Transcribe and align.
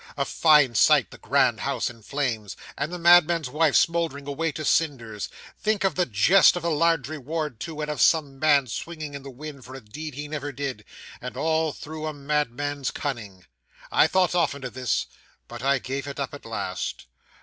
A 0.17 0.25
fine 0.25 0.73
sight, 0.73 1.11
the 1.11 1.19
grand 1.19 1.59
house 1.59 1.87
in 1.87 2.01
flames, 2.01 2.57
and 2.75 2.91
the 2.91 2.97
madman's 2.97 3.51
wife 3.51 3.75
smouldering 3.75 4.25
away 4.25 4.51
to 4.53 4.65
cinders. 4.65 5.29
Think 5.59 5.83
of 5.83 5.93
the 5.93 6.07
jest 6.07 6.55
of 6.55 6.63
a 6.63 6.69
large 6.69 7.07
reward, 7.07 7.59
too, 7.59 7.81
and 7.81 7.91
of 7.91 8.01
some 8.01 8.25
sane 8.25 8.39
man 8.39 8.65
swinging 8.65 9.13
in 9.13 9.21
the 9.21 9.29
wind 9.29 9.63
for 9.63 9.75
a 9.75 9.79
deed 9.79 10.15
he 10.15 10.27
never 10.27 10.51
did, 10.51 10.85
and 11.21 11.37
all 11.37 11.71
through 11.71 12.07
a 12.07 12.13
madman's 12.13 12.89
cunning! 12.89 13.45
I 13.91 14.07
thought 14.07 14.33
often 14.33 14.63
of 14.65 14.73
this, 14.73 15.05
but 15.47 15.61
I 15.61 15.77
gave 15.77 16.07
it 16.07 16.19
up 16.19 16.33
at 16.33 16.45
last. 16.45 17.05